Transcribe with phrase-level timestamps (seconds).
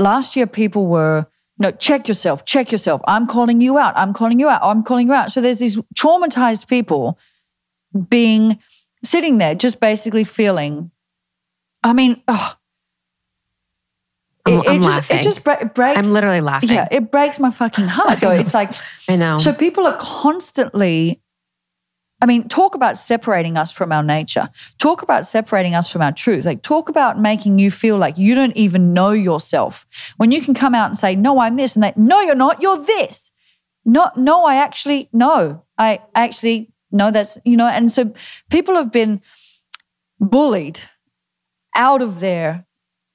[0.00, 1.26] last year people were
[1.58, 3.02] no, check yourself, check yourself.
[3.06, 3.92] I'm calling you out.
[3.94, 4.60] I'm calling you out.
[4.62, 5.30] I'm calling you out.
[5.30, 7.18] So there's these traumatized people
[8.08, 8.58] being
[9.04, 10.90] sitting there, just basically feeling.
[11.82, 12.54] I mean, oh,
[14.46, 15.98] it, I'm it just it just bre- breaks.
[15.98, 16.70] I'm literally laughing.
[16.70, 18.30] Yeah, it breaks my fucking heart though.
[18.30, 18.72] It's like
[19.08, 19.36] I know.
[19.36, 21.20] so people are constantly
[22.22, 24.50] I mean, talk about separating us from our nature.
[24.78, 26.44] Talk about separating us from our truth.
[26.44, 29.86] Like, talk about making you feel like you don't even know yourself.
[30.18, 32.60] When you can come out and say, No, I'm this, and they, No, you're not,
[32.60, 33.32] you're this.
[33.84, 38.12] No, no, I actually, no, I actually, no, that's, you know, and so
[38.50, 39.22] people have been
[40.20, 40.80] bullied
[41.74, 42.66] out of their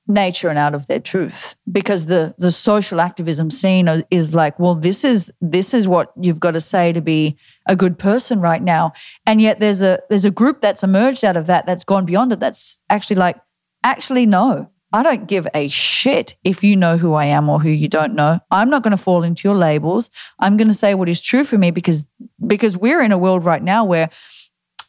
[0.07, 4.75] nature and out of their truth because the the social activism scene is like well
[4.75, 7.35] this is this is what you've got to say to be
[7.67, 8.93] a good person right now
[9.25, 12.31] and yet there's a there's a group that's emerged out of that that's gone beyond
[12.31, 13.37] it that's actually like
[13.83, 17.67] actually no I don't give a shit if you know who I am or who
[17.67, 18.39] you don't know.
[18.49, 20.09] I'm not going to fall into your labels.
[20.39, 22.05] I'm going to say what is true for me because
[22.47, 24.09] because we're in a world right now where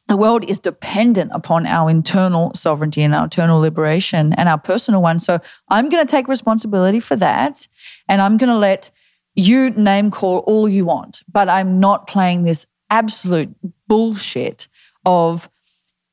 [0.09, 5.03] the world is dependent upon our internal sovereignty and our internal liberation and our personal
[5.03, 5.19] one.
[5.19, 7.67] So I'm going to take responsibility for that.
[8.09, 8.91] And I'm going to let
[9.34, 11.23] you name call all you want.
[11.31, 13.55] But I'm not playing this absolute
[13.89, 14.69] bullshit
[15.05, 15.49] of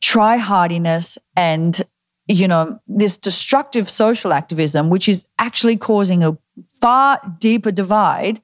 [0.02, 1.80] try hardiness and,
[2.28, 6.38] you know, this destructive social activism, which is actually causing a
[6.82, 8.42] far deeper divide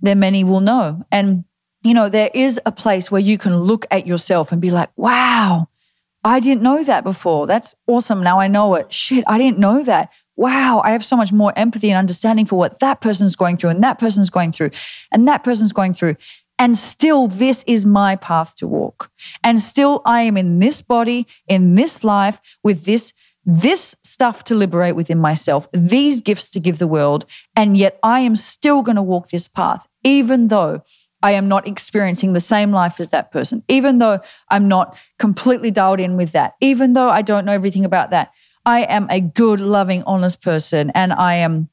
[0.00, 1.02] than many will know.
[1.10, 1.44] And
[1.82, 4.90] you know, there is a place where you can look at yourself and be like,
[4.96, 5.68] wow,
[6.24, 7.46] I didn't know that before.
[7.46, 8.22] That's awesome.
[8.22, 8.92] Now I know it.
[8.92, 10.12] Shit, I didn't know that.
[10.36, 13.70] Wow, I have so much more empathy and understanding for what that person's going through
[13.70, 14.70] and that person's going through
[15.12, 16.16] and that person's going through.
[16.58, 19.12] And still, this is my path to walk.
[19.44, 23.12] And still, I am in this body, in this life, with this
[23.50, 27.24] this stuff to liberate within myself, these gifts to give the world.
[27.56, 30.82] And yet I am still going to walk this path, even though
[31.22, 35.70] I am not experiencing the same life as that person, even though I'm not completely
[35.70, 38.32] dialed in with that, even though I don't know everything about that.
[38.64, 41.68] I am a good, loving, honest person, and I am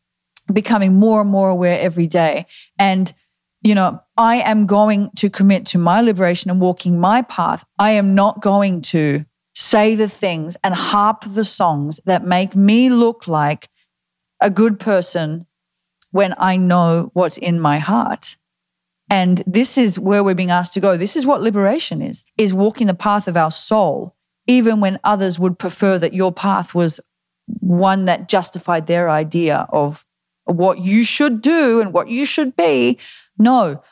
[0.51, 2.45] becoming more and more aware every day.
[2.79, 3.11] And,
[3.61, 7.65] you know, I am going to commit to my liberation and walking my path.
[7.77, 12.89] I am not going to say the things and harp the songs that make me
[12.89, 13.69] look like
[14.41, 15.45] a good person
[16.11, 18.37] when I know what's in my heart.
[19.09, 20.97] And this is where we're being asked to go.
[20.97, 24.15] This is what liberation is, is walking the path of our soul,
[24.47, 26.99] even when others would prefer that your path was
[27.59, 30.05] one that justified their idea of
[30.45, 32.97] what you should do and what you should be.
[33.37, 33.83] No,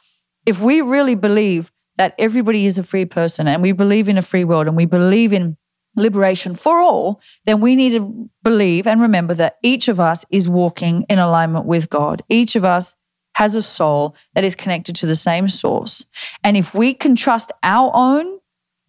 [0.45, 4.21] if we really believe that everybody is a free person and we believe in a
[4.23, 5.57] free world and we believe in
[5.95, 10.49] liberation for all, then we need to believe and remember that each of us is
[10.49, 12.23] walking in alignment with God.
[12.29, 12.95] Each of us
[13.35, 16.05] has a soul that is connected to the same source.
[16.43, 18.39] And if we can trust our own,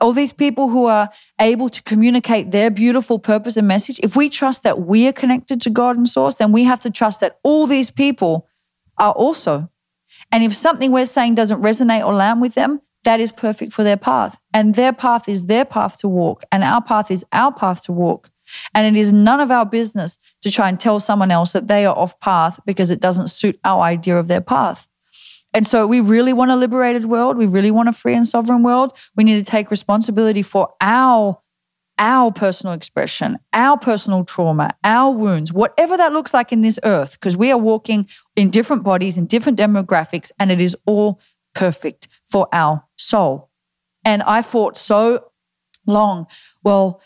[0.01, 1.09] all these people who are
[1.41, 5.61] able to communicate their beautiful purpose and message, if we trust that we are connected
[5.63, 8.49] to God and source, then we have to trust that all these people
[8.99, 9.71] are also.
[10.31, 13.85] And if something we're saying doesn't resonate or land with them, that is perfect for
[13.85, 14.39] their path.
[14.53, 17.93] And their path is their path to walk, and our path is our path to
[17.93, 18.31] walk.
[18.75, 21.87] And it is none of our business to try and tell someone else that they
[21.87, 24.89] are off path because it doesn't suit our idea of their path.
[25.53, 27.39] And so we really want a liberated world.
[27.39, 28.97] We really want a free and sovereign world.
[29.15, 31.39] We need to take responsibility for our
[31.97, 37.13] our personal expression, our personal trauma, our wounds, whatever that looks like in this earth,
[37.13, 41.21] because we are walking in different bodies, in different demographics, and it is all
[41.55, 43.49] perfect for our soul.
[44.05, 45.31] And I fought so
[45.87, 46.27] long.
[46.65, 47.01] Well,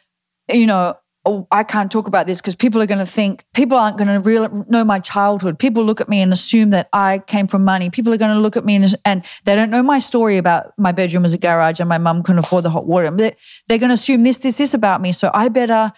[0.50, 0.96] you know,
[1.28, 4.08] oh, I can't talk about this because people are going to think, people aren't going
[4.08, 5.58] to really know my childhood.
[5.58, 7.90] People look at me and assume that I came from money.
[7.90, 10.72] People are going to look at me and, and they don't know my story about
[10.78, 13.10] my bedroom as a garage and my mum couldn't afford the hot water.
[13.10, 13.36] They're,
[13.68, 15.12] they're going to assume this, this, this about me.
[15.12, 15.92] So I better,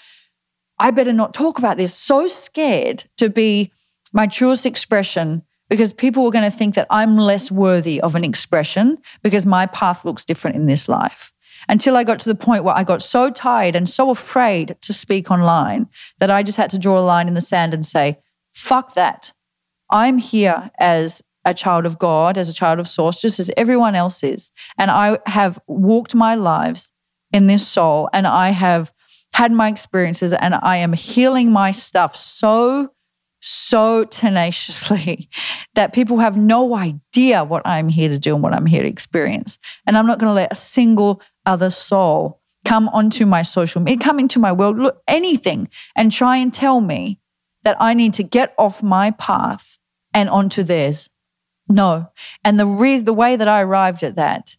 [0.79, 1.95] I better not talk about this.
[1.95, 3.71] So scared to be
[4.13, 8.25] my truest expression because people are going to think that I'm less worthy of an
[8.25, 11.33] expression because my path looks different in this life
[11.69, 14.93] until I got to the point where I got so tired and so afraid to
[14.93, 18.19] speak online that I just had to draw a line in the sand and say,
[18.53, 19.33] fuck that.
[19.91, 23.95] I'm here as a child of God, as a child of source, just as everyone
[23.95, 24.53] else is.
[24.79, 26.93] And I have walked my lives
[27.33, 28.93] in this soul and I have
[29.33, 32.93] had my experiences and I am healing my stuff so
[33.41, 35.29] so tenaciously
[35.75, 38.89] that people have no idea what I'm here to do and what I'm here to
[38.89, 39.59] experience.
[39.87, 44.05] And I'm not going to let a single other soul come onto my social media,
[44.05, 47.19] come into my world, look anything and try and tell me
[47.63, 49.79] that I need to get off my path
[50.15, 51.09] and onto theirs.
[51.69, 52.11] No.
[52.45, 54.57] And the reason, the way that I arrived at that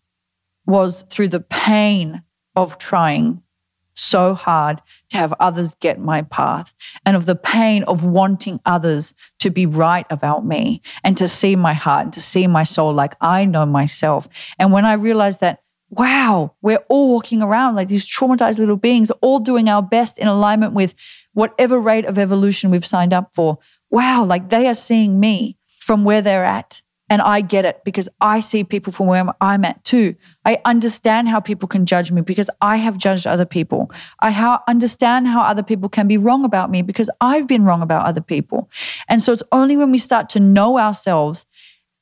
[0.65, 2.23] was through the pain
[2.55, 3.43] of trying
[3.93, 6.73] so hard to have others get my path
[7.05, 11.55] and of the pain of wanting others to be right about me and to see
[11.55, 14.27] my heart and to see my soul like I know myself.
[14.59, 19.11] And when I realized that, wow, we're all walking around like these traumatized little beings,
[19.21, 20.95] all doing our best in alignment with
[21.33, 23.59] whatever rate of evolution we've signed up for.
[23.89, 26.81] Wow, like they are seeing me from where they're at
[27.11, 30.15] and I get it because I see people from where I'm at too.
[30.45, 33.91] I understand how people can judge me because I have judged other people.
[34.21, 38.05] I understand how other people can be wrong about me because I've been wrong about
[38.05, 38.69] other people.
[39.09, 41.45] And so it's only when we start to know ourselves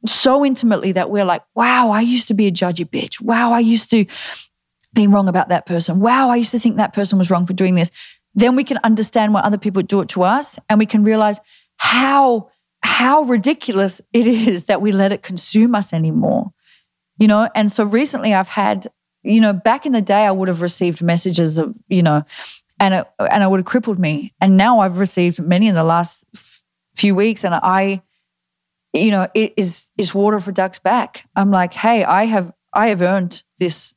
[0.05, 3.19] so intimately that we're like, wow, I used to be a judgy bitch.
[3.19, 4.05] Wow, I used to
[4.93, 6.01] be wrong about that person.
[6.01, 7.89] Wow, I used to think that person was wrong for doing this.
[8.35, 11.39] Then we can understand why other people do it to us and we can realize
[11.77, 16.51] how how ridiculous it is that we let it consume us anymore.
[17.17, 18.87] You know, and so recently I've had,
[19.23, 22.23] you know, back in the day I would have received messages of, you know,
[22.79, 24.33] and it, and it would have crippled me.
[24.39, 26.25] And now I've received many in the last
[26.95, 28.01] few weeks, and I,
[28.93, 31.27] you know, it is is water for ducks back.
[31.35, 33.95] I'm like, hey, I have I have earned this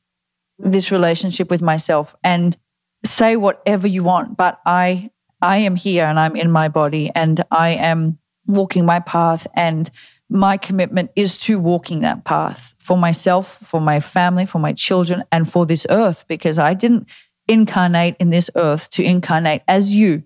[0.59, 2.57] this relationship with myself, and
[3.05, 7.43] say whatever you want, but I I am here and I'm in my body, and
[7.51, 9.89] I am walking my path and
[10.29, 15.23] my commitment is to walking that path for myself, for my family, for my children,
[15.31, 17.09] and for this earth, because I didn't
[17.47, 20.23] incarnate in this earth to incarnate as you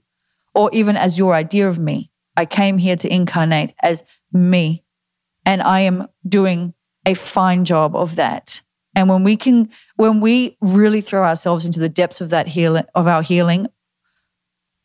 [0.55, 2.11] or even as your idea of me.
[2.35, 4.83] I came here to incarnate as me,
[5.45, 6.73] and I am doing
[7.05, 8.61] a fine job of that.
[8.95, 12.85] And when we can, when we really throw ourselves into the depths of that healing,
[12.95, 13.67] of our healing,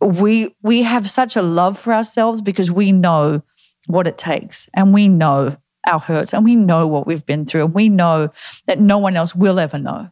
[0.07, 3.43] we we have such a love for ourselves because we know
[3.87, 5.57] what it takes and we know
[5.87, 8.31] our hurts and we know what we've been through and we know
[8.67, 10.09] that no one else will ever know.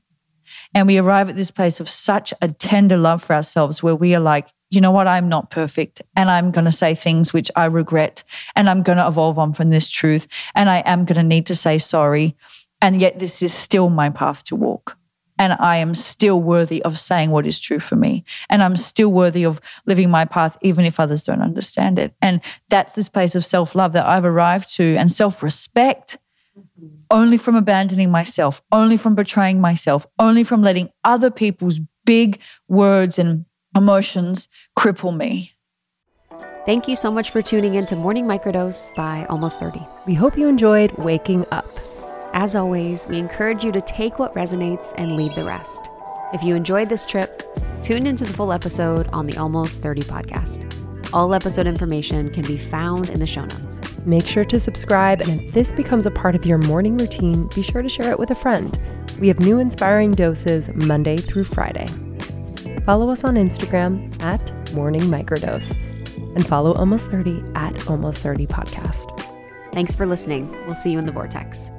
[0.74, 4.14] And we arrive at this place of such a tender love for ourselves where we
[4.16, 7.50] are like, you know what, I'm not perfect and I'm going to say things which
[7.54, 8.24] I regret
[8.56, 11.46] and I'm going to evolve on from this truth and I am going to need
[11.46, 12.36] to say sorry.
[12.82, 14.96] And yet, this is still my path to walk
[15.40, 18.24] and I am still worthy of saying what is true for me.
[18.50, 22.14] And I'm still worthy of living my path, even if others don't understand it.
[22.20, 26.18] And that's this place of self love that I've arrived to and self respect.
[26.58, 26.88] Mm-hmm.
[27.10, 32.38] Only from abandoning myself, only from betraying myself, only from letting other people's big
[32.68, 34.46] words and emotions
[34.78, 35.52] cripple me.
[36.66, 39.80] Thank you so much for tuning in to Morning Microdose by Almost 30.
[40.06, 41.79] We hope you enjoyed waking up.
[42.32, 45.80] As always, we encourage you to take what resonates and leave the rest.
[46.32, 47.42] If you enjoyed this trip,
[47.82, 51.12] tune into the full episode on the Almost 30 podcast.
[51.12, 53.80] All episode information can be found in the show notes.
[54.06, 57.62] Make sure to subscribe, and if this becomes a part of your morning routine, be
[57.62, 58.78] sure to share it with a friend.
[59.18, 61.86] We have new inspiring doses Monday through Friday.
[62.86, 65.76] Follow us on Instagram at Morning Microdose
[66.36, 69.16] and follow Almost 30 at Almost 30 Podcast.
[69.72, 70.48] Thanks for listening.
[70.64, 71.72] We'll see you in the Vortex.